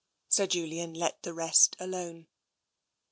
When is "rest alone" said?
1.31-2.25